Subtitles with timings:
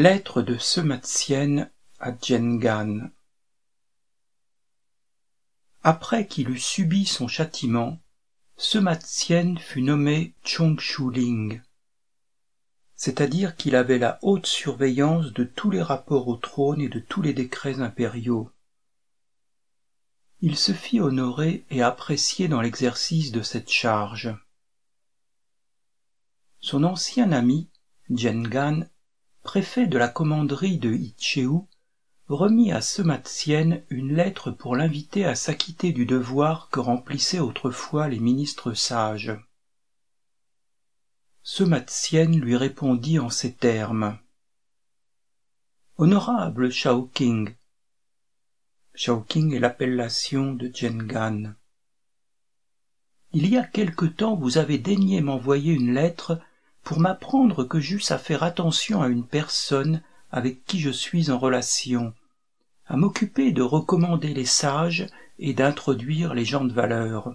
[0.00, 3.10] Lettre de Sematsienne à Gan
[5.82, 7.98] Après qu'il eut subi son châtiment,
[8.56, 11.62] Sematsienne fut nommé Chongshuling,
[12.94, 17.20] c'est-à-dire qu'il avait la haute surveillance de tous les rapports au trône et de tous
[17.20, 18.52] les décrets impériaux.
[20.42, 24.32] Il se fit honorer et apprécier dans l'exercice de cette charge.
[26.60, 27.68] Son ancien ami,
[28.10, 28.84] Gan
[29.48, 31.66] préfet de la commanderie de Itchéou,
[32.28, 38.18] remit à Sematsienne une lettre pour l'inviter à s'acquitter du devoir que remplissaient autrefois les
[38.18, 39.32] ministres sages.
[41.42, 44.18] Sematsienne lui répondit en ces termes.
[45.96, 47.54] Honorable Shaoking,
[48.92, 51.54] Shaoking est l'appellation de Gan.
[53.32, 56.38] Il y a quelque temps vous avez daigné m'envoyer une lettre
[56.82, 61.38] pour m'apprendre que j'eusse à faire attention à une personne avec qui je suis en
[61.38, 62.14] relation,
[62.86, 65.06] à m'occuper de recommander les sages
[65.38, 67.34] et d'introduire les gens de valeur.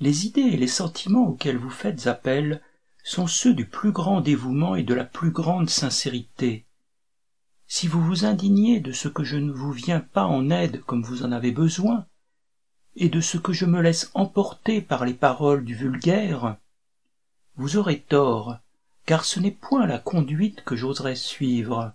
[0.00, 2.60] Les idées et les sentiments auxquels vous faites appel
[3.04, 6.66] sont ceux du plus grand dévouement et de la plus grande sincérité.
[7.66, 11.02] Si vous vous indignez de ce que je ne vous viens pas en aide comme
[11.02, 12.06] vous en avez besoin,
[12.96, 16.56] et de ce que je me laisse emporter par les paroles du vulgaire,
[17.56, 18.56] vous aurez tort,
[19.06, 21.92] car ce n'est point la conduite que j'oserais suivre.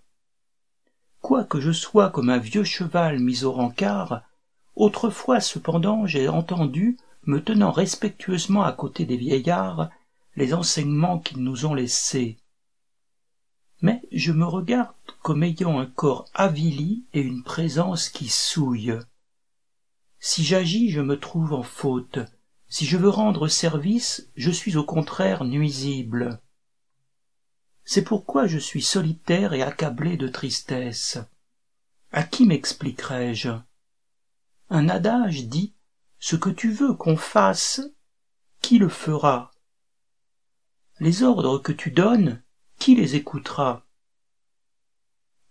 [1.21, 4.21] Quoique je sois comme un vieux cheval mis au rencard,
[4.75, 9.89] autrefois cependant j'ai entendu, me tenant respectueusement à côté des vieillards,
[10.35, 12.37] les enseignements qu'ils nous ont laissés.
[13.81, 18.97] Mais je me regarde comme ayant un corps avili et une présence qui souille.
[20.19, 22.19] Si j'agis, je me trouve en faute,
[22.69, 26.41] si je veux rendre service, je suis au contraire nuisible.
[27.85, 31.17] C'est pourquoi je suis solitaire et accablé de tristesse.
[32.11, 33.49] À qui m'expliquerai-je?
[34.69, 35.73] Un adage dit
[36.19, 37.81] Ce que tu veux qu'on fasse,
[38.61, 39.51] qui le fera?
[40.99, 42.41] Les ordres que tu donnes,
[42.79, 43.85] qui les écoutera?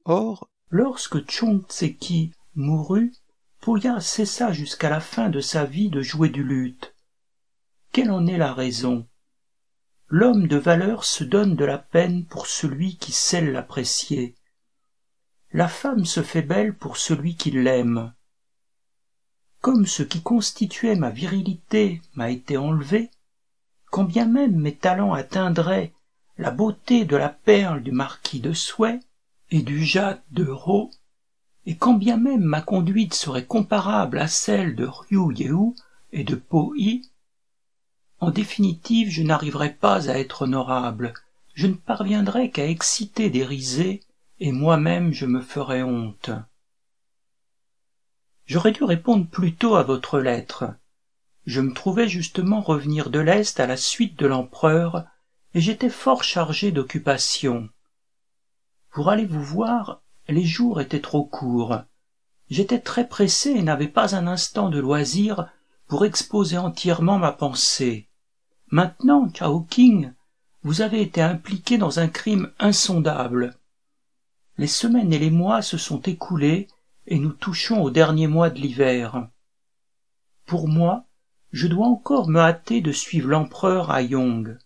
[0.04, 3.14] Or, lorsque Tseki mourut,
[3.60, 6.92] Pouya cessa jusqu'à la fin de sa vie de jouer du luth
[7.96, 9.06] quelle en est la raison?
[10.08, 14.34] L'homme de valeur se donne de la peine pour celui qui sait l'apprécier.
[15.50, 18.12] La femme se fait belle pour celui qui l'aime.
[19.62, 23.10] Comme ce qui constituait ma virilité m'a été enlevé
[23.90, 25.94] quand bien même mes talents atteindraient
[26.36, 29.00] la beauté de la perle du marquis de Souhait
[29.50, 30.90] et du jade de Rho,
[31.64, 35.72] et quand bien même ma conduite serait comparable à celle de Ryu Yehu
[36.12, 36.34] et de
[38.20, 41.14] en définitive je n'arriverai pas à être honorable.
[41.54, 44.02] Je ne parviendrai qu'à exciter des risées
[44.40, 46.30] et moi-même je me ferai honte.
[48.46, 50.74] J'aurais dû répondre plus tôt à votre lettre.
[51.46, 55.04] Je me trouvais justement revenir de l'est à la suite de l'empereur
[55.54, 57.68] et j'étais fort chargé d'occupations
[58.96, 61.82] pour aller vous voir les jours étaient trop courts.
[62.48, 65.50] J'étais très pressé et n'avais pas un instant de loisir
[65.86, 68.08] pour exposer entièrement ma pensée.
[68.68, 69.28] Maintenant
[69.68, 70.12] King,
[70.62, 73.56] vous avez été impliqué dans un crime insondable.
[74.58, 76.68] Les semaines et les mois se sont écoulés
[77.06, 79.28] et nous touchons au dernier mois de l'hiver.
[80.44, 81.04] Pour moi
[81.52, 84.58] je dois encore me hâter de suivre l'empereur à Yong.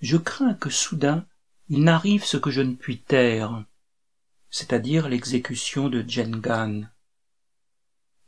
[0.00, 1.26] Je crains que soudain
[1.68, 3.64] il n'arrive ce que je ne puis taire
[4.50, 6.82] c'est-à-dire l'exécution de Gan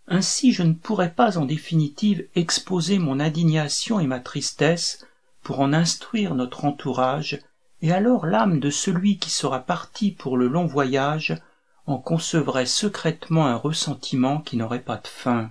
[0.07, 5.07] ainsi je ne pourrais pas en définitive exposer mon indignation et ma tristesse
[5.43, 7.41] pour en instruire notre entourage
[7.81, 11.41] et alors l'âme de celui qui sera parti pour le long voyage
[11.87, 15.51] en concevrait secrètement un ressentiment qui n'aurait pas de fin.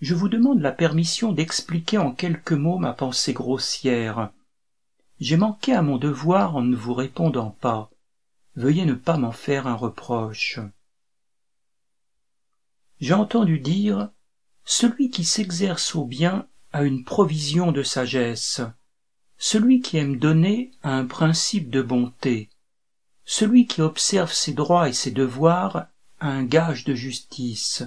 [0.00, 4.30] Je vous demande la permission d'expliquer en quelques mots ma pensée grossière.
[5.20, 7.90] J'ai manqué à mon devoir en ne vous répondant pas.
[8.56, 10.58] Veuillez ne pas m'en faire un reproche
[13.00, 14.10] j'ai entendu dire
[14.64, 18.60] celui qui s'exerce au bien a une provision de sagesse.
[19.38, 22.50] Celui qui aime donner a un principe de bonté.
[23.24, 25.86] Celui qui observe ses droits et ses devoirs
[26.20, 27.82] a un gage de justice.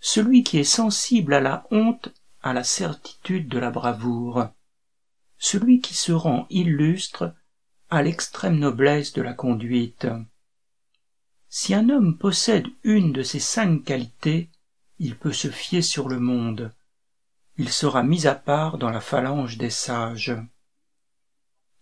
[0.00, 2.12] Celui qui est sensible à la honte
[2.42, 4.48] a la certitude de la bravoure.
[5.38, 7.34] Celui qui se rend illustre
[7.90, 10.06] a l'extrême noblesse de la conduite
[11.48, 14.50] si un homme possède une de ces cinq qualités
[14.98, 16.72] il peut se fier sur le monde
[17.56, 20.36] il sera mis à part dans la phalange des sages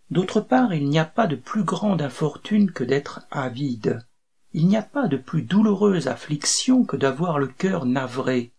[0.09, 4.05] D'autre part, il n'y a pas de plus grande infortune que d'être avide.
[4.53, 8.53] Il n'y a pas de plus douloureuse affliction que d'avoir le cœur navré.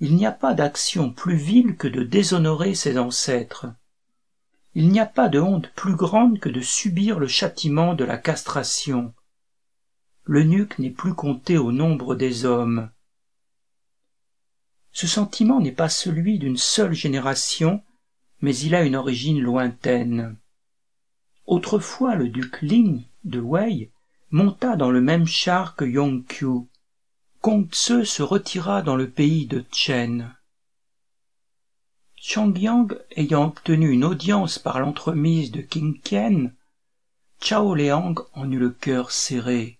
[0.00, 3.66] Il n'y a pas d'action plus vile que de déshonorer ses ancêtres.
[4.74, 8.16] Il n'y a pas de honte plus grande que de subir le châtiment de la
[8.16, 9.12] castration.
[10.26, 12.90] L'eunuque n'est plus compté au nombre des hommes.
[14.92, 17.82] Ce sentiment n'est pas celui d'une seule génération,
[18.40, 20.36] mais il a une origine lointaine.
[21.46, 23.90] Autrefois le duc Ling de Wei
[24.30, 26.66] monta dans le même char que Yongqiu.
[27.40, 30.34] Kong Tse se retira dans le pays de Chen.
[32.16, 36.50] Changyang ayant obtenu une audience par l'entremise de King Qian,
[37.40, 39.75] Chao Liang en eut le cœur serré.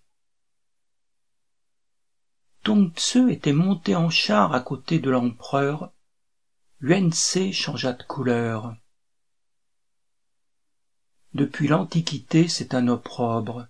[2.66, 5.92] Tong Tse était monté en char à côté de l'empereur.
[6.80, 8.74] Yuan changea de couleur.
[11.32, 13.68] Depuis l'Antiquité, c'est un opprobre.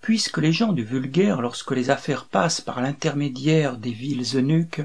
[0.00, 4.82] Puisque les gens du vulgaire, lorsque les affaires passent par l'intermédiaire des villes eunuques,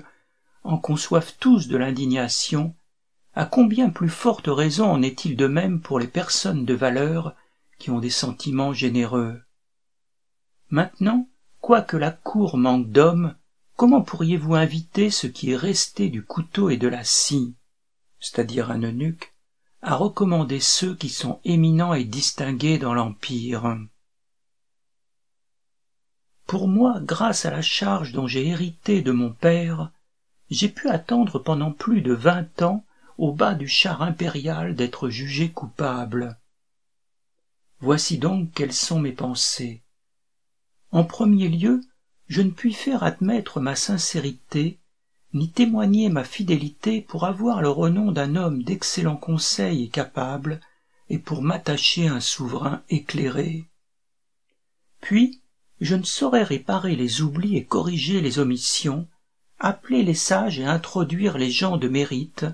[0.63, 2.73] en conçoivent tous de l'indignation,
[3.35, 7.35] à combien plus forte raison en est-il de même pour les personnes de valeur
[7.77, 9.43] qui ont des sentiments généreux?
[10.71, 11.29] Maintenant,
[11.61, 13.35] quoique la cour manque d'hommes,
[13.75, 17.55] comment pourriez-vous inviter ce qui est resté du couteau et de la scie,
[18.19, 19.33] c'est-à-dire un eunuque,
[19.81, 23.77] à recommander ceux qui sont éminents et distingués dans l'Empire?
[26.45, 29.91] Pour moi, grâce à la charge dont j'ai hérité de mon père,
[30.49, 32.85] j'ai pu attendre pendant plus de vingt ans
[33.17, 36.37] au bas du char impérial d'être jugé coupable.
[37.79, 39.83] Voici donc quelles sont mes pensées.
[40.91, 41.81] En premier lieu,
[42.33, 44.79] je ne puis faire admettre ma sincérité
[45.35, 50.59] ni témoigner ma fidélité pour avoir le renom d'un homme d'excellent conseil et capable,
[51.09, 53.65] et pour m'attacher un souverain éclairé.
[54.99, 55.41] Puis,
[55.79, 59.07] je ne saurais réparer les oublis et corriger les omissions,
[59.59, 62.47] appeler les sages et introduire les gens de mérite,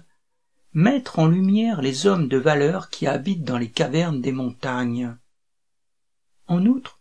[0.74, 5.16] mettre en lumière les hommes de valeur qui habitent dans les cavernes des montagnes.
[6.48, 6.99] En outre,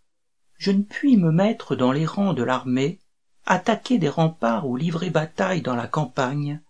[0.59, 2.99] je ne puis me mettre dans les rangs de l'armée
[3.49, 6.61] attaquer des remparts ou livrer bataille dans la campagne,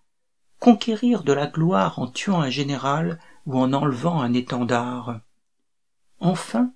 [0.60, 5.20] conquérir de la gloire en tuant un général ou en enlevant un étendard.
[6.20, 6.72] Enfin,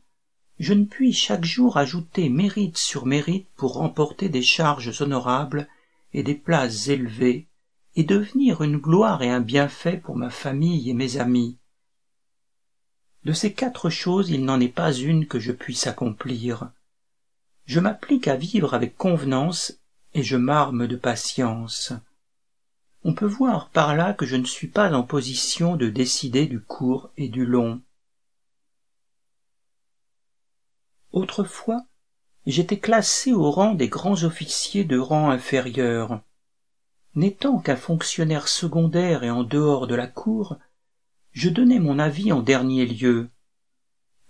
[0.59, 5.69] je ne puis chaque jour ajouter mérite sur mérite pour remporter des charges honorables
[6.13, 7.47] et des places élevées,
[7.95, 11.59] et devenir une gloire et un bienfait pour ma famille et mes amis.
[13.25, 16.73] De ces quatre choses il n'en est pas une que je puisse accomplir.
[17.73, 19.79] Je m'applique à vivre avec convenance
[20.13, 21.95] et je m'arme de patience.
[23.03, 26.61] On peut voir par là que je ne suis pas en position de décider du
[26.61, 27.81] court et du long.
[31.13, 31.87] Autrefois,
[32.45, 36.21] j'étais classé au rang des grands officiers de rang inférieur.
[37.15, 40.59] N'étant qu'un fonctionnaire secondaire et en dehors de la cour,
[41.31, 43.31] je donnais mon avis en dernier lieu.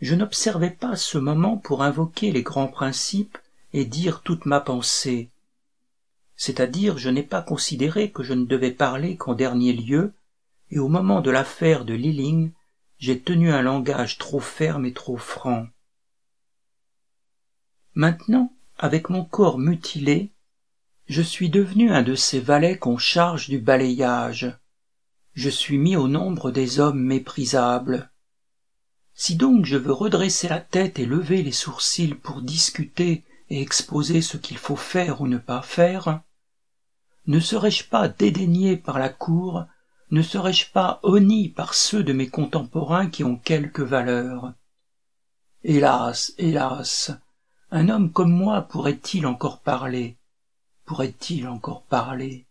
[0.03, 3.39] Je n'observais pas ce moment pour invoquer les grands principes
[3.73, 5.31] et dire toute ma pensée
[6.43, 10.13] c'est-à-dire je n'ai pas considéré que je ne devais parler qu'en dernier lieu,
[10.73, 12.51] et au moment de l'affaire de Liling,
[12.99, 15.69] j'ai tenu un langage trop ferme et trop franc.
[17.95, 20.33] Maintenant, avec mon corps mutilé,
[21.07, 24.59] je suis devenu un de ces valets qu'on charge du balayage.
[25.35, 28.11] Je suis mis au nombre des hommes méprisables.
[29.15, 34.23] Si donc je veux redresser la tête et lever les sourcils pour discuter et exposer
[34.23, 36.23] ce qu'il faut faire ou ne pas faire,
[37.27, 39.65] ne serais-je pas dédaigné par la cour,
[40.11, 44.55] ne serais-je pas honni par ceux de mes contemporains qui ont quelque valeur?
[45.65, 47.13] Hélas, hélas,
[47.71, 50.17] un homme comme moi pourrait-il encore parler?
[50.85, 52.47] Pourrait-il encore parler?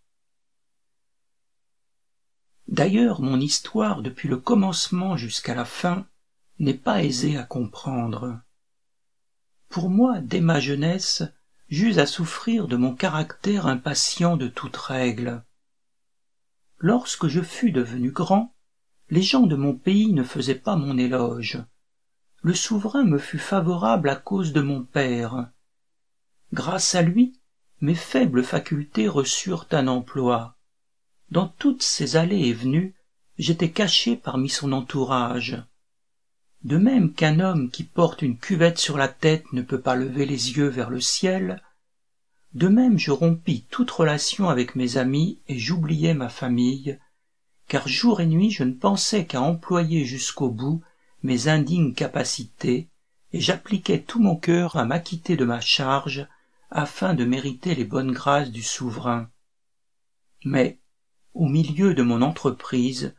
[2.67, 6.05] D'ailleurs, mon histoire depuis le commencement jusqu'à la fin
[6.61, 8.39] n'est pas aisée à comprendre.
[9.67, 11.23] Pour moi, dès ma jeunesse,
[11.69, 15.43] j'eus à souffrir de mon caractère impatient de toute règle.
[16.77, 18.53] Lorsque je fus devenu grand,
[19.09, 21.63] les gens de mon pays ne faisaient pas mon éloge.
[22.43, 25.49] Le souverain me fut favorable à cause de mon père.
[26.53, 27.39] Grâce à lui,
[27.81, 30.57] mes faibles facultés reçurent un emploi.
[31.31, 32.93] Dans toutes ces allées et venues,
[33.39, 35.63] j'étais caché parmi son entourage.
[36.63, 40.25] De même qu'un homme qui porte une cuvette sur la tête ne peut pas lever
[40.25, 41.61] les yeux vers le ciel,
[42.53, 46.99] de même je rompis toute relation avec mes amis et j'oubliai ma famille,
[47.67, 50.83] car jour et nuit je ne pensais qu'à employer jusqu'au bout
[51.23, 52.89] mes indignes capacités,
[53.33, 56.27] et j'appliquais tout mon cœur à m'acquitter de ma charge
[56.69, 59.29] afin de mériter les bonnes grâces du souverain.
[60.43, 60.79] Mais,
[61.33, 63.15] au milieu de mon entreprise,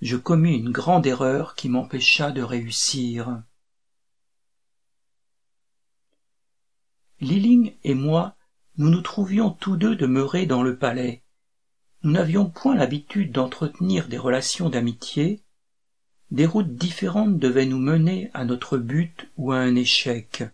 [0.00, 3.42] je commis une grande erreur qui m'empêcha de réussir.
[7.20, 8.36] Liling et moi,
[8.76, 11.22] nous nous trouvions tous deux demeurés dans le palais.
[12.04, 15.42] Nous n'avions point l'habitude d'entretenir des relations d'amitié.
[16.30, 20.44] Des routes différentes devaient nous mener à notre but ou à un échec.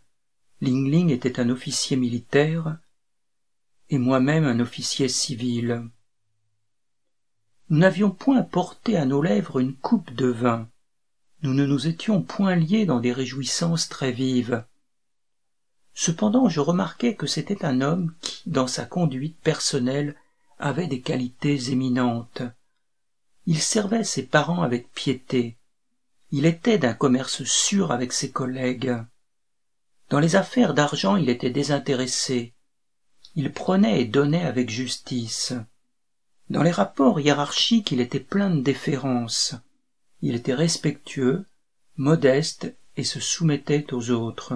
[0.63, 2.79] Ling Ling était un officier militaire
[3.91, 5.87] et moi-même un officier civil.
[7.71, 10.69] Nous n'avions point porté à nos lèvres une coupe de vin.
[11.43, 14.65] Nous ne nous étions point liés dans des réjouissances très vives.
[15.95, 20.15] Cependant je remarquai que c'était un homme qui, dans sa conduite personnelle,
[20.59, 22.43] avait des qualités éminentes.
[23.47, 25.57] Il servait ses parents avec piété.
[26.31, 28.95] Il était d'un commerce sûr avec ses collègues.
[30.11, 32.55] Dans les affaires d'argent il était désintéressé.
[33.37, 35.55] Il prenait et donnait avec justice.
[36.51, 39.55] Dans les rapports hiérarchiques il était plein de déférence.
[40.21, 41.47] Il était respectueux,
[41.97, 44.55] modeste et se soumettait aux autres.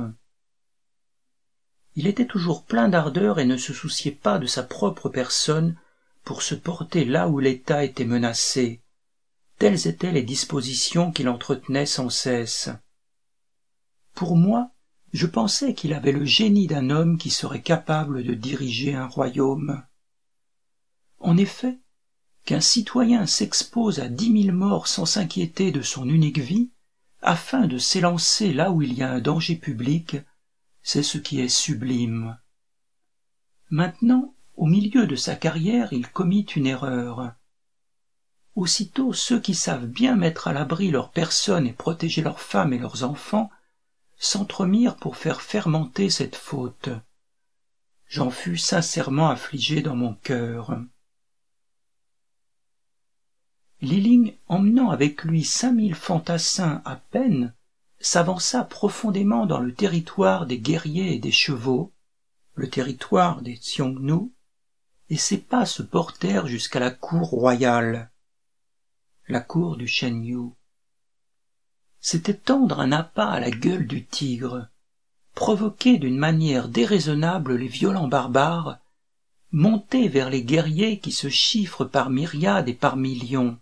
[1.95, 5.77] Il était toujours plein d'ardeur et ne se souciait pas de sa propre personne
[6.25, 8.83] pour se porter là où l'État était menacé.
[9.59, 12.71] Telles étaient les dispositions qu'il entretenait sans cesse.
[14.15, 14.71] Pour moi,
[15.13, 19.83] je pensais qu'il avait le génie d'un homme qui serait capable de diriger un royaume.
[21.21, 21.79] En effet,
[22.45, 26.71] qu'un citoyen s'expose à dix mille morts sans s'inquiéter de son unique vie,
[27.21, 30.17] afin de s'élancer là où il y a un danger public,
[30.83, 32.39] c'est ce qui est sublime.
[33.71, 37.35] Maintenant, au milieu de sa carrière, il commit une erreur.
[38.55, 42.79] Aussitôt ceux qui savent bien mettre à l'abri leurs personnes et protéger leurs femmes et
[42.79, 43.51] leurs enfants
[44.17, 46.89] s'entremirent pour faire fermenter cette faute.
[48.07, 50.81] J'en fus sincèrement affligé dans mon cœur.
[53.81, 57.55] Liling, emmenant avec lui cinq mille fantassins à peine,
[58.01, 61.93] s'avança profondément dans le territoire des guerriers et des chevaux,
[62.55, 64.33] le territoire des Xiongnu,
[65.11, 68.11] et ses pas se portèrent jusqu'à la cour royale,
[69.29, 70.51] la cour du Shenyu.
[72.01, 74.69] C'était tendre un appât à la gueule du tigre,
[75.35, 78.79] provoquer d'une manière déraisonnable les violents barbares,
[79.53, 83.59] monter vers les guerriers qui se chiffrent par myriades et par millions,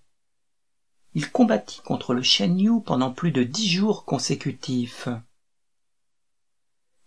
[1.16, 5.08] il combattit contre le Shen pendant plus de dix jours consécutifs.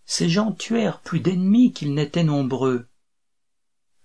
[0.04, 2.88] Ces gens tuèrent plus d'ennemis qu'ils n'étaient nombreux.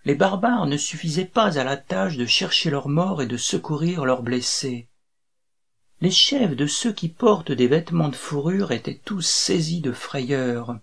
[0.03, 4.05] Les barbares ne suffisaient pas à la tâche de chercher leurs morts et de secourir
[4.05, 4.87] leurs blessés.
[6.01, 10.77] Les chefs de ceux qui portent des vêtements de fourrure étaient tous saisis de frayeur.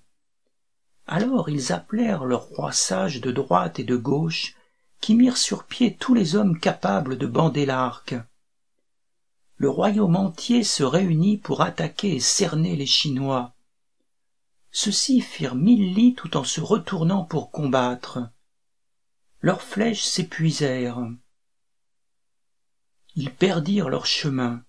[1.07, 4.57] Alors ils appelèrent leurs rois sages de droite et de gauche,
[5.01, 8.17] qui mirent sur pied tous les hommes capables de bander l'arc
[9.63, 13.55] le royaume entier se réunit pour attaquer et cerner les Chinois.
[14.73, 18.29] Ceux-ci firent mille lits tout en se retournant pour combattre.
[19.41, 21.07] Leurs flèches s'épuisèrent.
[23.15, 24.65] Ils perdirent leur chemin.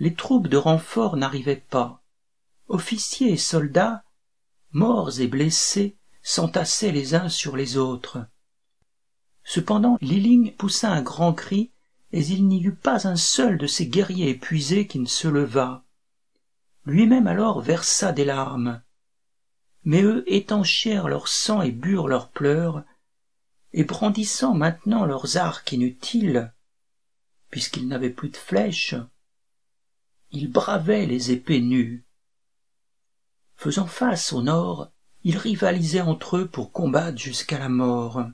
[0.00, 2.02] Les troupes de renfort n'arrivaient pas.
[2.66, 4.02] Officiers et soldats,
[4.72, 8.26] morts et blessés, s'entassaient les uns sur les autres.
[9.44, 11.70] Cependant, Liling poussa un grand cri
[12.14, 15.82] et il n'y eut pas un seul de ces guerriers épuisés qui ne se leva.
[16.84, 18.80] Lui-même alors versa des larmes.
[19.82, 22.84] Mais eux étanchèrent leur sang et burent leurs pleurs,
[23.72, 26.54] et brandissant maintenant leurs arcs inutiles,
[27.50, 28.94] puisqu'ils n'avaient plus de flèches,
[30.30, 32.06] ils bravaient les épées nues.
[33.56, 34.92] Faisant face au nord,
[35.24, 38.24] ils rivalisaient entre eux pour combattre jusqu'à la mort.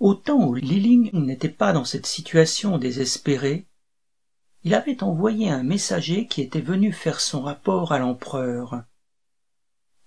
[0.00, 3.66] Au temps où Liling n'était pas dans cette situation désespérée,
[4.62, 8.84] il avait envoyé un messager qui était venu faire son rapport à l'empereur.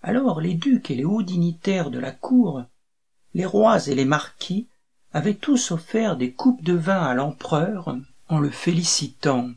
[0.01, 2.63] Alors les ducs et les hauts dignitaires de la cour,
[3.33, 4.69] les rois et les marquis,
[5.11, 7.97] avaient tous offert des coupes de vin à l'empereur
[8.29, 9.51] en le félicitant.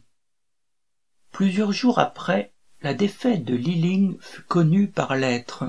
[1.31, 5.65] Plusieurs jours après, la défaite de Liling fut connue par lettre.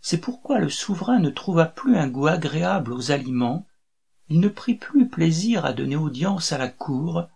[0.00, 3.66] C'est pourquoi le souverain ne trouva plus un goût agréable aux aliments
[4.28, 7.28] il ne prit plus plaisir à donner audience à la cour,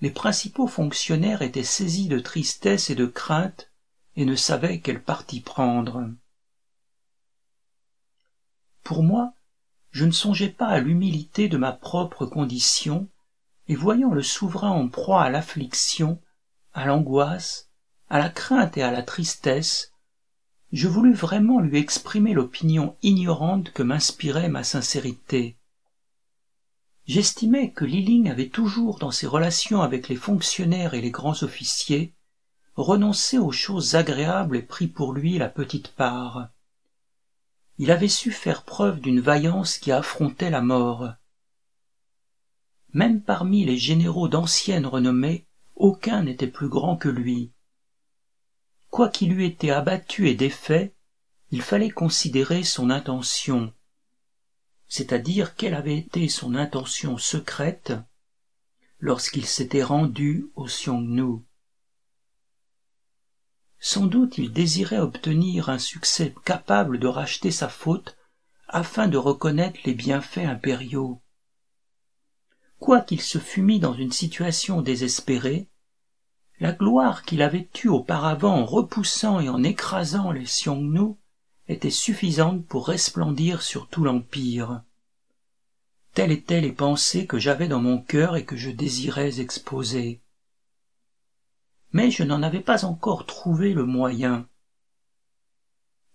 [0.00, 3.70] les principaux fonctionnaires étaient saisis de tristesse et de crainte
[4.16, 6.08] et ne savaient quel parti prendre.
[8.82, 9.32] Pour moi,
[9.90, 13.08] je ne songeais pas à l'humilité de ma propre condition,
[13.68, 16.20] et voyant le souverain en proie à l'affliction,
[16.72, 17.70] à l'angoisse,
[18.08, 19.92] à la crainte et à la tristesse,
[20.72, 25.55] je voulus vraiment lui exprimer l'opinion ignorante que m'inspirait ma sincérité.
[27.06, 32.12] J'estimais que Liling avait toujours dans ses relations avec les fonctionnaires et les grands officiers
[32.74, 36.48] renoncé aux choses agréables et pris pour lui la petite part.
[37.78, 41.12] Il avait su faire preuve d'une vaillance qui affrontait la mort.
[42.92, 47.52] Même parmi les généraux d'ancienne renommée, aucun n'était plus grand que lui.
[48.90, 50.94] Quoiqu'il eût été abattu et défait,
[51.50, 53.72] il fallait considérer son intention,
[54.88, 57.92] c'est-à-dire quelle avait été son intention secrète
[58.98, 61.42] lorsqu'il s'était rendu au Xiongnu.
[63.78, 68.16] Sans doute il désirait obtenir un succès capable de racheter sa faute
[68.68, 71.22] afin de reconnaître les bienfaits impériaux.
[72.78, 75.68] Quoiqu'il se fût mis dans une situation désespérée,
[76.58, 81.16] la gloire qu'il avait eue auparavant en repoussant et en écrasant les Xiongnu
[81.68, 84.82] était suffisante pour resplendir sur tout l'Empire.
[86.14, 90.20] Telles étaient les pensées que j'avais dans mon cœur et que je désirais exposer.
[91.92, 94.46] Mais je n'en avais pas encore trouvé le moyen.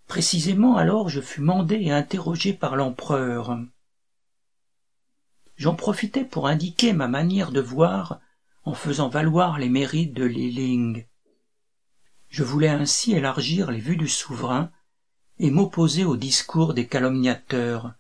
[0.08, 3.60] Précisément alors je fus mandé et interrogé par l'empereur.
[5.56, 8.20] J'en profitai pour indiquer ma manière de voir
[8.64, 11.06] en faisant valoir les mérites de Li
[12.30, 14.72] Je voulais ainsi élargir les vues du souverain
[15.42, 17.96] et m'opposer au discours des calomniateurs.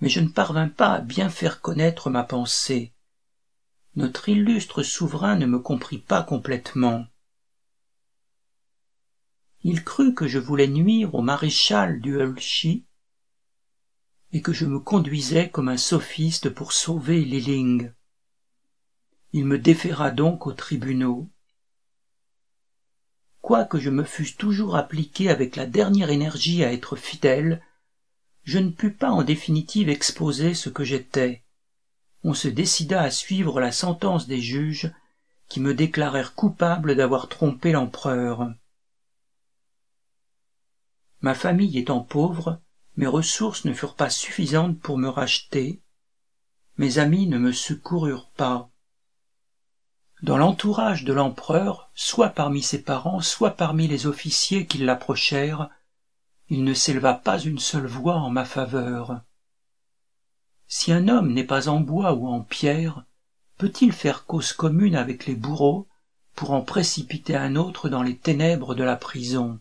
[0.00, 2.94] Mais je ne parvins pas à bien faire connaître ma pensée.
[3.96, 7.04] Notre illustre souverain ne me comprit pas complètement.
[9.60, 12.86] Il crut que je voulais nuire au maréchal du Hulchi
[14.32, 17.92] et que je me conduisais comme un sophiste pour sauver Liling.
[19.34, 21.30] Il me déféra donc aux tribunaux.
[23.42, 27.60] Quoique je me fusse toujours appliqué avec la dernière énergie à être fidèle,
[28.44, 31.42] je ne pus pas en définitive exposer ce que j'étais.
[32.24, 34.92] On se décida à suivre la sentence des juges
[35.48, 38.54] qui me déclarèrent coupable d'avoir trompé l'empereur.
[41.20, 42.60] Ma famille étant pauvre,
[42.96, 45.82] mes ressources ne furent pas suffisantes pour me racheter,
[46.78, 48.71] mes amis ne me secoururent pas.
[50.22, 55.68] Dans l'entourage de l'empereur, soit parmi ses parents, soit parmi les officiers qui l'approchèrent,
[56.48, 59.22] il ne s'éleva pas une seule voix en ma faveur.
[60.68, 63.04] Si un homme n'est pas en bois ou en pierre,
[63.58, 65.88] peut-il faire cause commune avec les bourreaux
[66.36, 69.60] pour en précipiter un autre dans les ténèbres de la prison?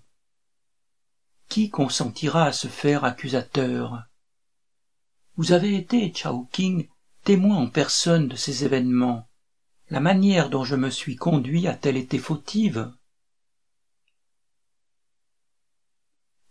[1.49, 4.03] Qui consentira à se faire accusateur?
[5.37, 6.87] Vous avez été, Chao King,
[7.23, 9.27] témoin en personne de ces événements.
[9.91, 12.93] La manière dont je me suis conduit a-t-elle été fautive?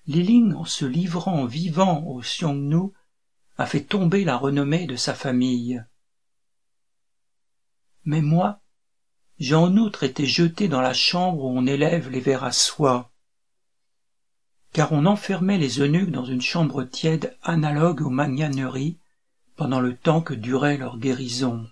[0.07, 2.93] Liling, en se livrant vivant au Xiongnu,
[3.57, 5.83] a fait tomber la renommée de sa famille.
[8.05, 8.61] Mais moi,
[9.39, 13.11] j'ai en outre été jeté dans la chambre où on élève les vers à soie,
[14.75, 18.99] car on enfermait les eunuques dans une chambre tiède analogue aux magnaneries
[19.57, 21.67] pendant le temps que durait leur guérison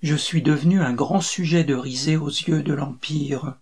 [0.00, 3.58] je suis devenu un grand sujet de risée aux yeux de l'Empire.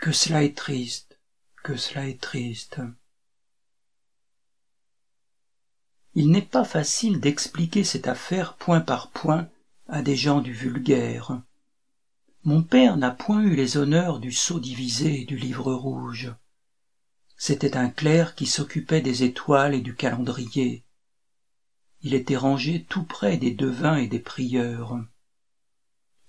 [0.00, 1.18] Que cela est triste,
[1.62, 2.80] que cela est triste.
[6.14, 9.48] Il n'est pas facile d'expliquer cette affaire point par point
[9.88, 11.40] à des gens du vulgaire.
[12.44, 16.34] Mon père n'a point eu les honneurs du sceau divisé et du livre rouge.
[17.36, 20.84] C'était un clerc qui s'occupait des étoiles et du calendrier.
[22.02, 24.98] Il était rangé tout près des devins et des prieurs.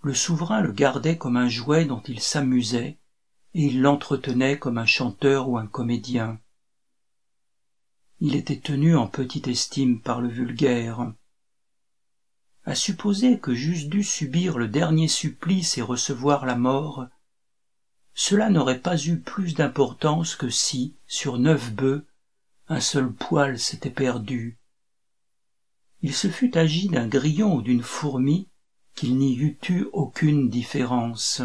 [0.03, 2.97] Le souverain le gardait comme un jouet dont il s'amusait,
[3.53, 6.39] et il l'entretenait comme un chanteur ou un comédien.
[8.19, 11.13] Il était tenu en petite estime par le vulgaire.
[12.65, 17.07] À supposer que j'eusse dû subir le dernier supplice et recevoir la mort,
[18.13, 22.05] cela n'aurait pas eu plus d'importance que si, sur neuf bœufs,
[22.67, 24.59] un seul poil s'était perdu,
[26.01, 28.47] il se fût agi d'un grillon ou d'une fourmi,
[28.95, 31.41] qu'il n'y eût eu aucune différence.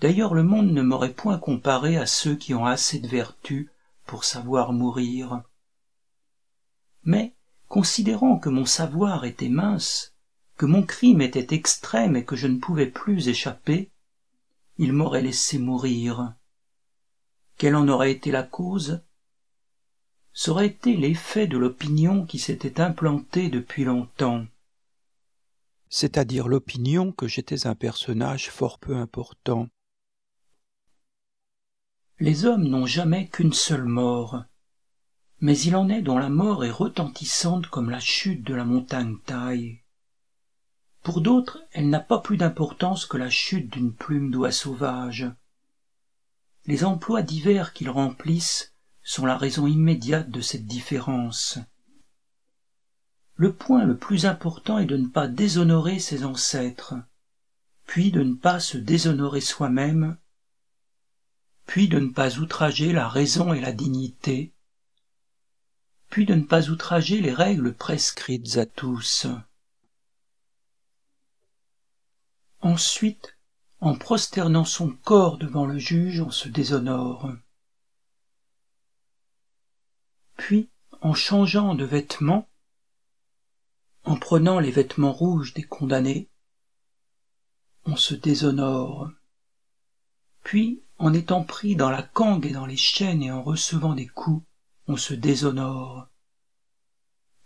[0.00, 3.70] D'ailleurs le monde ne m'aurait point comparé à ceux qui ont assez de vertu
[4.06, 5.42] pour savoir mourir.
[7.04, 7.34] Mais,
[7.68, 10.14] considérant que mon savoir était mince,
[10.56, 13.90] que mon crime était extrême et que je ne pouvais plus échapper,
[14.78, 16.34] il m'aurait laissé mourir.
[17.56, 19.02] Quelle en aurait été la cause?
[20.32, 24.46] Ça aurait été l'effet de l'opinion qui s'était implantée depuis longtemps.
[25.88, 29.68] C'est-à-dire l'opinion que j'étais un personnage fort peu important.
[32.20, 34.44] Les hommes n'ont jamais qu'une seule mort,
[35.40, 39.16] mais il en est dont la mort est retentissante comme la chute de la montagne
[39.24, 39.80] taille.
[41.02, 45.30] Pour d'autres, elle n'a pas plus d'importance que la chute d'une plume d'oie sauvage.
[46.66, 48.74] Les emplois divers qu'ils remplissent
[49.10, 51.58] sont la raison immédiate de cette différence.
[53.34, 56.94] Le point le plus important est de ne pas déshonorer ses ancêtres,
[57.86, 60.16] puis de ne pas se déshonorer soi-même,
[61.66, 64.52] puis de ne pas outrager la raison et la dignité,
[66.08, 69.26] puis de ne pas outrager les règles prescrites à tous.
[72.60, 73.36] Ensuite,
[73.80, 77.28] en prosternant son corps devant le juge, on se déshonore.
[80.40, 80.70] Puis,
[81.02, 82.48] en changeant de vêtements,
[84.04, 86.30] en prenant les vêtements rouges des condamnés,
[87.84, 89.10] on se déshonore.
[90.42, 94.06] Puis, en étant pris dans la cangue et dans les chaînes et en recevant des
[94.06, 94.42] coups,
[94.86, 96.08] on se déshonore.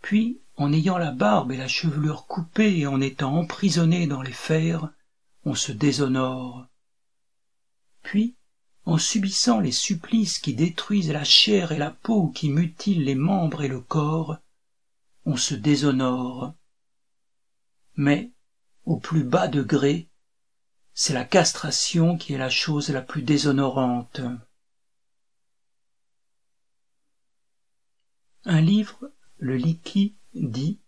[0.01, 4.31] Puis, en ayant la barbe et la chevelure coupées et en étant emprisonné dans les
[4.31, 4.89] fers,
[5.43, 6.65] on se déshonore.
[8.03, 8.37] Puis,
[8.85, 13.63] en subissant les supplices qui détruisent la chair et la peau, qui mutilent les membres
[13.63, 14.37] et le corps,
[15.25, 16.53] on se déshonore.
[17.95, 18.31] Mais,
[18.85, 20.09] au plus bas degré,
[20.93, 24.21] c'est la castration qui est la chose la plus déshonorante.
[28.45, 30.79] Un livre, le Liki, dit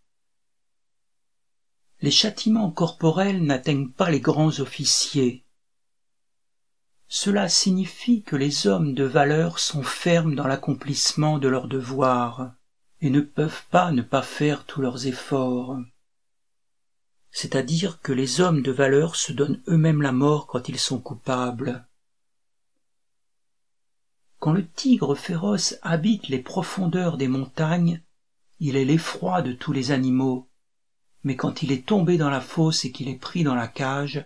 [2.01, 5.46] Les châtiments corporels n'atteignent pas les grands officiers.
[7.09, 12.51] Cela signifie que les hommes de valeur sont fermes dans l'accomplissement de leurs devoirs
[12.99, 15.79] et ne peuvent pas ne pas faire tous leurs efforts.
[17.31, 21.85] C'est-à-dire que les hommes de valeur se donnent eux-mêmes la mort quand ils sont coupables.
[24.39, 28.01] Quand le tigre féroce habite les profondeurs des montagnes,
[28.59, 30.49] il est l'effroi de tous les animaux,
[31.23, 34.25] mais quand il est tombé dans la fosse et qu'il est pris dans la cage,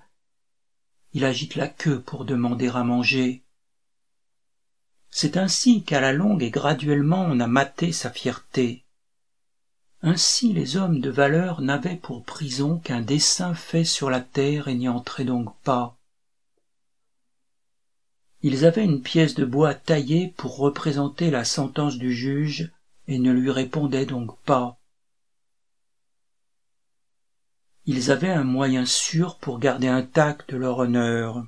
[1.13, 3.41] il agite la queue pour demander à manger.
[5.09, 8.85] C'est ainsi qu'à la longue et graduellement on a maté sa fierté.
[10.01, 14.73] Ainsi les hommes de valeur n'avaient pour prison qu'un dessin fait sur la terre et
[14.73, 15.97] n'y entraient donc pas.
[18.41, 22.71] Ils avaient une pièce de bois taillée pour représenter la sentence du juge
[23.07, 24.80] et ne lui répondaient donc pas.
[27.85, 31.43] Ils avaient un moyen sûr pour garder intact leur honneur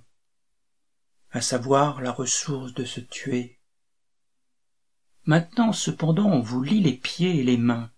[1.33, 3.59] à savoir la ressource de se tuer.
[5.25, 7.91] Maintenant cependant on vous lie les pieds et les mains,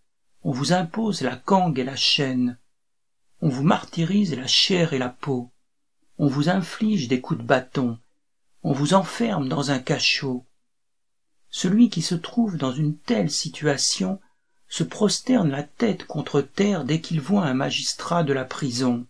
[0.43, 2.57] on vous impose la cangue et la chaîne,
[3.41, 5.51] on vous martyrise la chair et la peau,
[6.17, 7.99] on vous inflige des coups de bâton,
[8.63, 10.45] on vous enferme dans un cachot.
[11.49, 14.19] Celui qui se trouve dans une telle situation
[14.75, 19.07] se prosterne la tête contre terre dès qu'il voit un magistrat de la prison.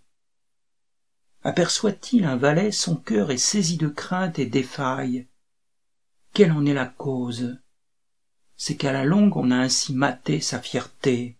[1.42, 5.28] Aperçoit-il un valet son cœur est saisi de crainte et défaille
[6.36, 7.58] quelle en est la cause?
[8.58, 11.40] C'est qu'à la longue on a ainsi maté sa fierté.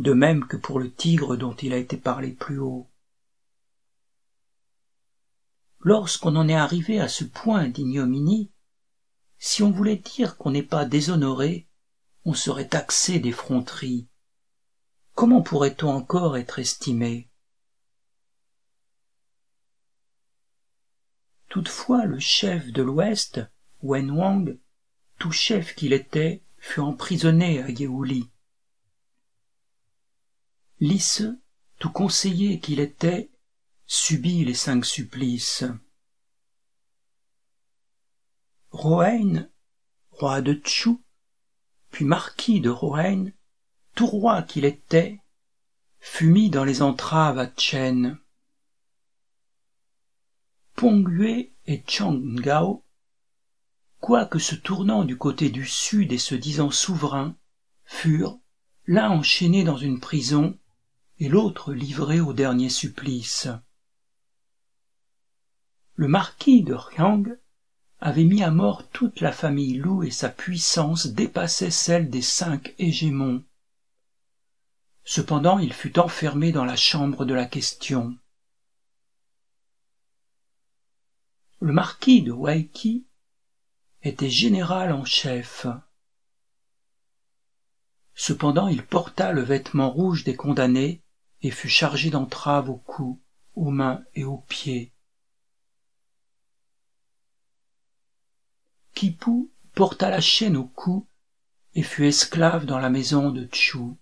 [0.00, 2.90] De même que pour le tigre dont il a été parlé plus haut.
[5.78, 8.50] Lorsqu'on en est arrivé à ce point d'ignominie
[9.38, 11.68] si on voulait dire qu'on n'est pas déshonoré
[12.26, 14.06] on serait taxé d'effronterie
[15.16, 17.30] comment pourrait-on encore être estimé?
[21.48, 23.40] Toutefois le chef de l'Ouest,
[23.82, 24.58] Wen Wang,
[25.18, 28.28] tout chef qu'il était, fut emprisonné à Yeouli.
[30.80, 31.24] Lisse,
[31.78, 33.30] tout conseiller qu'il était,
[33.86, 35.64] subit les cinq supplices.
[38.70, 39.48] Rohain,
[40.10, 41.02] roi de Tchou,
[41.90, 43.26] puis marquis de Rohain,
[43.94, 45.20] tout roi qu'il était,
[45.98, 48.18] fut mis dans les entraves à Chen.
[50.74, 52.84] Pongyue et Gao,
[54.00, 57.34] quoique se tournant du côté du sud et se disant souverains,
[57.84, 58.38] furent,
[58.86, 60.58] l'un enchaîné dans une prison
[61.18, 63.48] et l'autre livré au dernier supplice.
[65.94, 66.74] Le marquis de
[67.98, 72.74] avait mis à mort toute la famille Lou et sa puissance dépassait celle des cinq
[72.78, 73.44] hégémons.
[75.04, 78.18] Cependant il fut enfermé dans la chambre de la question.
[81.60, 83.06] Le marquis de Waiki
[84.02, 85.66] était général en chef.
[88.14, 91.02] Cependant il porta le vêtement rouge des condamnés
[91.42, 93.22] et fut chargé d'entraves au cou,
[93.54, 94.95] aux mains et aux pieds.
[98.96, 101.06] Kipu porta la chaîne au cou
[101.74, 103.98] et fut esclave dans la maison de Chu.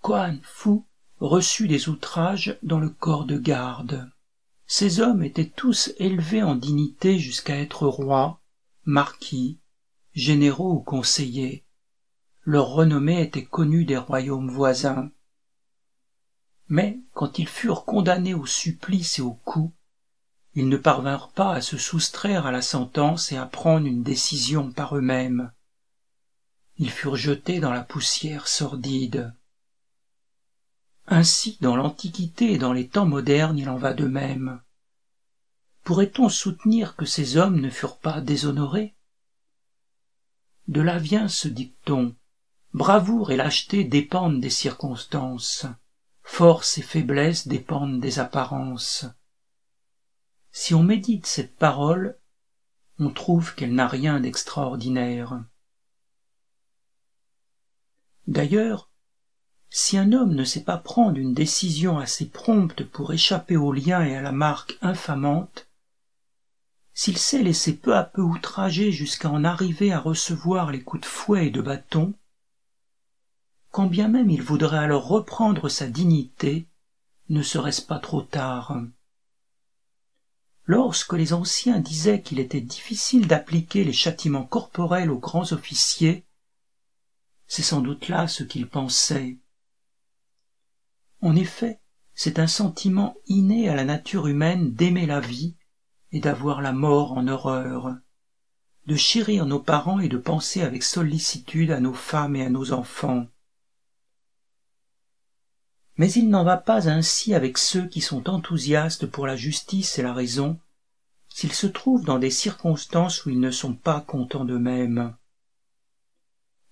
[0.00, 0.80] Koan Fu
[1.20, 4.10] reçut des outrages dans le corps de garde.
[4.66, 8.40] Ces hommes étaient tous élevés en dignité jusqu'à être rois,
[8.82, 9.60] marquis,
[10.12, 11.64] généraux ou conseillers.
[12.42, 15.12] Leur renommée était connue des royaumes voisins.
[16.66, 19.72] Mais quand ils furent condamnés au supplice et au coup,
[20.54, 24.70] ils ne parvinrent pas à se soustraire à la sentence et à prendre une décision
[24.70, 25.52] par eux-mêmes.
[26.76, 29.34] Ils furent jetés dans la poussière sordide.
[31.06, 34.60] Ainsi, dans l'Antiquité et dans les temps modernes, il en va de même.
[35.82, 38.94] Pourrait-on soutenir que ces hommes ne furent pas déshonorés?
[40.66, 42.14] De là vient ce dicton.
[42.72, 45.66] Bravoure et lâcheté dépendent des circonstances.
[46.22, 49.04] Force et faiblesse dépendent des apparences.
[50.56, 52.16] Si on médite cette parole,
[53.00, 55.42] on trouve qu'elle n'a rien d'extraordinaire.
[58.28, 58.88] D'ailleurs,
[59.68, 64.04] si un homme ne sait pas prendre une décision assez prompte pour échapper au lien
[64.04, 65.66] et à la marque infamante,
[66.92, 71.08] s'il s'est laissé peu à peu outrager jusqu'à en arriver à recevoir les coups de
[71.08, 72.14] fouet et de bâton,
[73.72, 76.68] quand bien même il voudrait alors reprendre sa dignité,
[77.28, 78.80] ne serait-ce pas trop tard?
[80.66, 86.24] Lorsque les anciens disaient qu'il était difficile d'appliquer les châtiments corporels aux grands officiers,
[87.46, 89.38] c'est sans doute là ce qu'ils pensaient.
[91.20, 91.80] En effet,
[92.14, 95.56] c'est un sentiment inné à la nature humaine d'aimer la vie
[96.12, 97.96] et d'avoir la mort en horreur,
[98.86, 102.72] de chérir nos parents et de penser avec sollicitude à nos femmes et à nos
[102.72, 103.26] enfants.
[105.96, 110.02] Mais il n'en va pas ainsi avec ceux qui sont enthousiastes pour la justice et
[110.02, 110.58] la raison,
[111.28, 115.14] s'ils se trouvent dans des circonstances où ils ne sont pas contents d'eux-mêmes.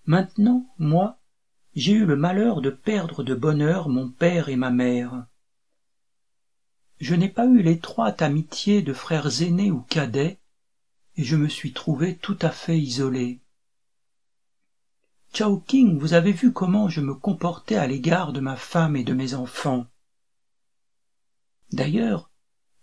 [0.06, 1.18] Maintenant, moi,
[1.74, 5.26] j'ai eu le malheur de perdre de bonne heure mon père et ma mère.
[6.98, 10.38] Je n'ai pas eu l'étroite amitié de frères aînés ou cadets,
[11.16, 13.41] et je me suis trouvé tout à fait isolé.
[15.32, 19.14] King, vous avez vu comment je me comportais à l'égard de ma femme et de
[19.14, 19.86] mes enfants.
[21.72, 22.30] D'ailleurs,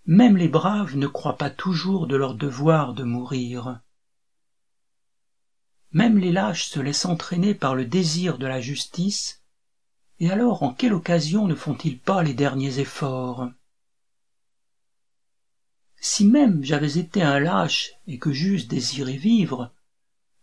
[0.06, 3.82] même les braves ne croient pas toujours de leur devoir de mourir.
[5.92, 9.44] Même les lâches se laissent entraîner par le désir de la justice,
[10.20, 13.52] et alors en quelle occasion ne font-ils pas les derniers efforts?
[16.02, 19.72] Si même j'avais été un lâche et que j'eusse désiré vivre,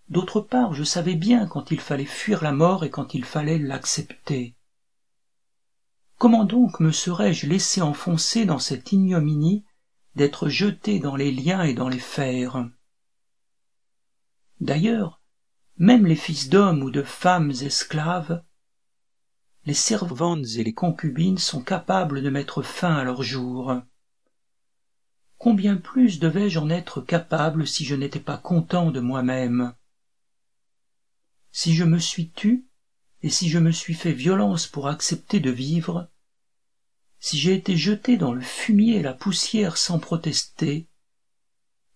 [0.09, 3.59] D'autre part, je savais bien quand il fallait fuir la mort et quand il fallait
[3.59, 4.55] l'accepter.
[6.19, 9.65] Comment donc me serais-je laissé enfoncer dans cette ignominie
[10.15, 12.69] d'être jeté dans les liens et dans les fers?
[14.61, 15.21] D'ailleurs,
[15.77, 18.43] même les fils d'hommes ou de femmes esclaves,
[19.67, 23.75] les servantes et les concubines sont capables de mettre fin à leur jour.
[25.37, 29.75] Combien plus devais-je en être capable si je n'étais pas content de moi-même?
[31.57, 32.67] Si je me suis tu,
[33.23, 36.11] et si je me suis fait violence pour accepter de vivre,
[37.19, 40.87] si j'ai été jeté dans le fumier et la poussière sans protester,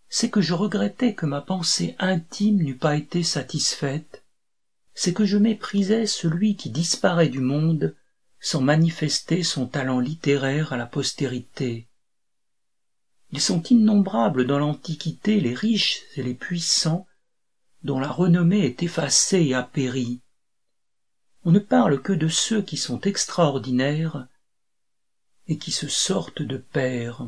[0.08, 4.24] c'est que je regrettais que ma pensée intime n'eût pas été satisfaite,
[4.94, 7.94] c'est que je méprisais celui qui disparaît du monde
[8.40, 11.86] sans manifester son talent littéraire à la postérité.
[13.30, 17.06] Ils sont innombrables dans l'Antiquité les riches et les puissants
[17.82, 20.20] dont la renommée est effacée et a péri.
[21.44, 24.28] On ne parle que de ceux qui sont extraordinaires
[25.46, 27.26] et qui se sortent de père.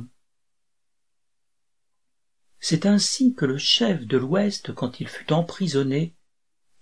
[2.61, 6.15] C'est ainsi que le chef de l'Ouest, quand il fut emprisonné,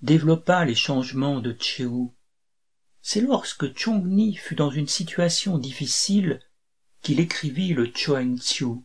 [0.02, 2.14] développa les changements de Tchéou.
[3.00, 6.40] C'est lorsque Chongni fut dans une situation difficile
[7.00, 8.85] qu'il écrivit le Tsiu.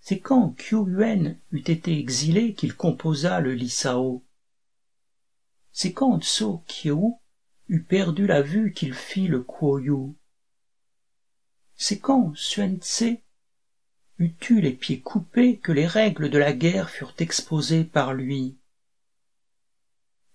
[0.00, 0.76] C'est quand Qiu
[1.52, 4.24] eut été exilé qu'il composa le Lisao.
[5.72, 7.14] C'est quand Tso Kiu
[7.68, 10.14] eut perdu la vue qu'il fit le Kuoyu.
[11.76, 13.20] C'est quand Suen Tse
[14.18, 18.56] eut eu les pieds coupés que les règles de la guerre furent exposées par lui.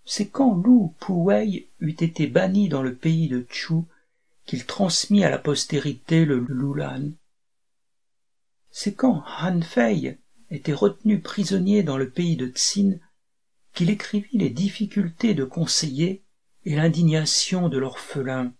[0.06, 3.82] C'est quand Lu Puwei eut été banni dans le pays de Chu
[4.45, 7.10] qu'il transmit à la postérité le Lulan
[8.77, 10.17] c'est quand Han Fei
[10.49, 12.99] était retenu prisonnier dans le pays de Tsin
[13.73, 16.25] qu'il écrivit les difficultés de conseiller
[16.65, 18.53] et l'indignation de l'orphelin.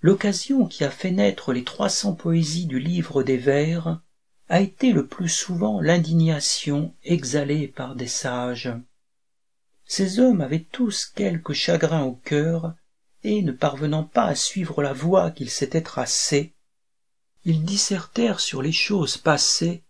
[0.00, 4.00] L'occasion qui a fait naître les trois cents poésies du livre des vers
[4.48, 8.72] a été le plus souvent l'indignation exhalée par des sages.
[9.86, 12.76] Ces hommes avaient tous quelque chagrin au cœur,
[13.24, 16.53] et ne parvenant pas à suivre la voie qu'ils s'étaient tracée,
[17.44, 19.82] ils dissertèrent sur les choses passées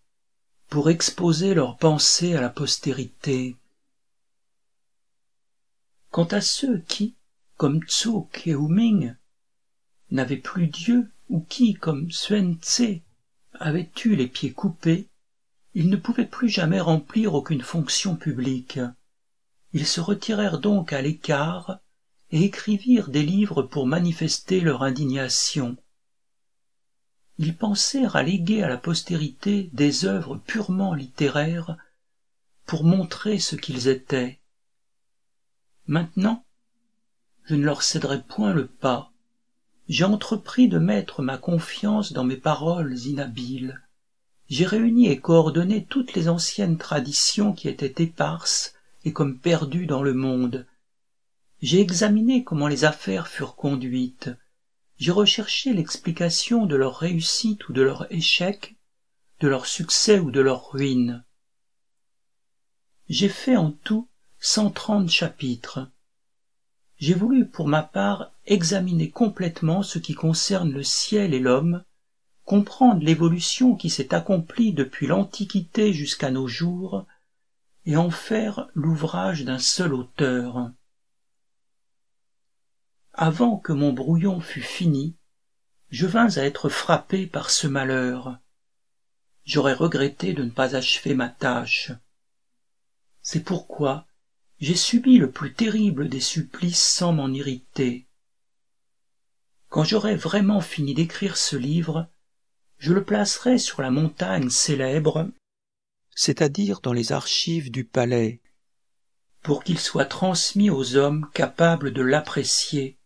[0.68, 3.56] pour exposer leurs pensées à la postérité.
[6.10, 7.14] Quant à ceux qui,
[7.56, 9.14] comme Tso Keuming,
[10.10, 13.00] n'avaient plus Dieu, ou qui, comme Suen Tse,
[13.54, 15.08] avaient eu les pieds coupés,
[15.74, 18.78] ils ne pouvaient plus jamais remplir aucune fonction publique.
[19.72, 21.80] Ils se retirèrent donc à l'écart
[22.30, 25.76] et écrivirent des livres pour manifester leur indignation.
[27.38, 31.76] Ils pensèrent à léguer à la postérité des œuvres purement littéraires
[32.64, 34.38] pour montrer ce qu'ils étaient.
[35.86, 36.44] Maintenant,
[37.44, 39.10] je ne leur céderai point le pas.
[39.88, 43.82] J'ai entrepris de mettre ma confiance dans mes paroles inhabiles.
[44.48, 50.02] J'ai réuni et coordonné toutes les anciennes traditions qui étaient éparses et comme perdues dans
[50.02, 50.66] le monde.
[51.60, 54.30] J'ai examiné comment les affaires furent conduites.
[54.96, 58.76] J'ai recherché l'explication de leur réussite ou de leur échec,
[59.40, 61.24] de leur succès ou de leur ruine.
[63.08, 64.08] J'ai fait en tout
[64.40, 65.88] cent trente chapitres
[66.98, 71.84] j'ai voulu pour ma part examiner complètement ce qui concerne le ciel et l'homme,
[72.44, 77.04] comprendre l'évolution qui s'est accomplie depuis l'Antiquité jusqu'à nos jours,
[77.84, 80.70] et en faire l'ouvrage d'un seul auteur.
[83.16, 85.14] Avant que mon brouillon fût fini,
[85.88, 88.40] je vins à être frappé par ce malheur.
[89.44, 91.92] J'aurais regretté de ne pas achever ma tâche.
[93.22, 94.08] C'est pourquoi
[94.58, 98.08] j'ai subi le plus terrible des supplices sans m'en irriter.
[99.68, 102.08] Quand j'aurai vraiment fini d'écrire ce livre,
[102.78, 105.30] je le placerai sur la montagne célèbre,
[106.16, 108.40] c'est-à-dire dans les archives du palais,
[109.42, 112.98] pour qu'il soit transmis aux hommes capables de l'apprécier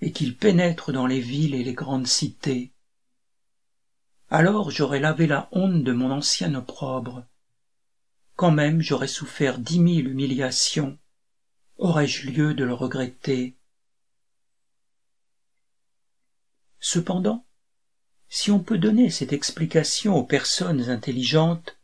[0.00, 2.72] et qu'il pénètre dans les villes et les grandes cités.
[4.28, 7.24] Alors j'aurai lavé la honte de mon ancien opprobre,
[8.34, 10.98] quand même j'aurais souffert dix mille humiliations,
[11.78, 13.56] aurais-je lieu de le regretter?
[16.78, 17.46] Cependant,
[18.28, 21.78] si on peut donner cette explication aux personnes intelligentes,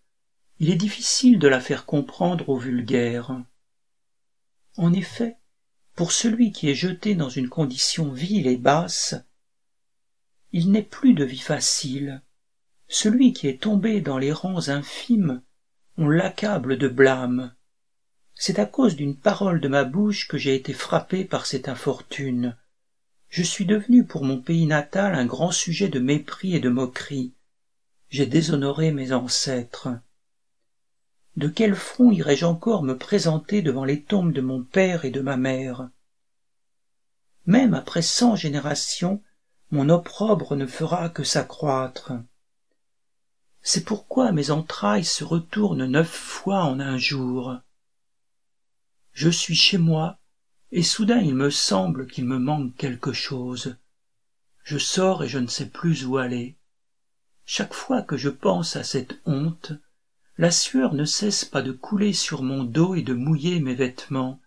[0.59, 3.37] il est difficile de la faire comprendre aux vulgaires.
[4.77, 5.39] En effet,
[5.95, 9.15] pour celui qui est jeté dans une condition vile et basse,
[10.53, 12.23] il n'est plus de vie facile.
[12.89, 15.43] Celui qui est tombé dans les rangs infimes
[15.99, 17.55] on l'accable de blâme.
[18.35, 22.57] C'est à cause d'une parole de ma bouche que j'ai été frappé par cette infortune.
[23.29, 27.35] Je suis devenu pour mon pays natal un grand sujet de mépris et de moquerie.
[28.09, 29.89] J'ai déshonoré mes ancêtres.
[31.37, 35.21] De quel front irais-je encore me présenter devant les tombes de mon père et de
[35.21, 35.89] ma mère?
[37.47, 39.23] Même après cent générations,
[39.71, 42.13] mon opprobre ne fera que s'accroître.
[43.63, 47.57] C'est pourquoi mes entrailles se retournent neuf fois en un jour.
[49.13, 50.19] Je suis chez moi,
[50.71, 53.77] et soudain il me semble qu'il me manque quelque chose.
[54.65, 56.57] Je sors et je ne sais plus où aller.
[57.45, 59.73] Chaque fois que je pense à cette honte,
[60.39, 64.41] la sueur ne cesse pas de couler sur mon dos et de mouiller mes vêtements.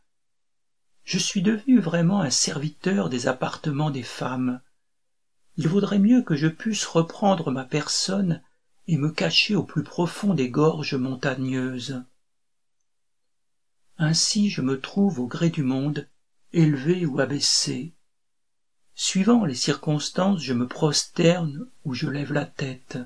[1.04, 4.62] Je suis devenu vraiment un serviteur des appartements des femmes.
[5.58, 8.42] Il vaudrait mieux que je pusse reprendre ma personne
[8.88, 12.04] et me cacher au plus profond des gorges montagneuses.
[13.98, 16.08] Ainsi je me trouve au gré du monde,
[16.52, 17.94] élevé ou abaissé.
[18.96, 22.98] Suivant les circonstances, je me prosterne ou je lève la tête,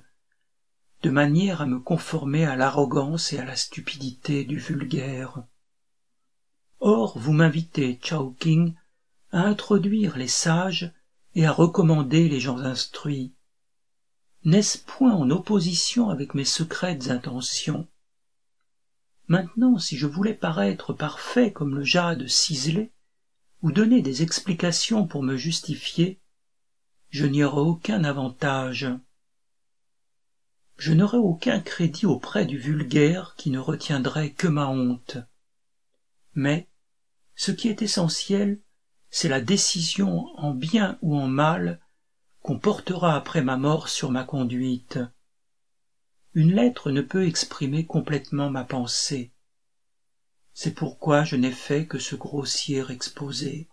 [1.04, 5.44] de manière à me conformer à l'arrogance et à la stupidité du vulgaire.
[6.80, 8.74] Or, vous m'invitez, Chao King,
[9.32, 10.92] à introduire les sages
[11.36, 13.34] et à recommander les gens instruits
[14.46, 17.88] n'est-ce point en opposition avec mes secrètes intentions?
[19.28, 22.92] Maintenant, si je voulais paraître parfait comme le jade ciselé,
[23.62, 26.20] ou donner des explications pour me justifier,
[27.10, 28.88] je n'y aurais aucun avantage.
[30.80, 35.18] Je n'aurais aucun crédit auprès du vulgaire qui ne retiendrait que ma honte.
[36.36, 36.70] Mais,
[37.36, 38.62] ce qui est essentiel,
[39.10, 41.82] c'est la décision en bien ou en mal
[42.42, 45.00] qu'on portera après ma mort sur ma conduite.
[46.34, 49.34] une lettre ne peut exprimer complètement ma pensée.
[50.54, 53.68] C'est pourquoi je n'ai fait que ce grossier exposé.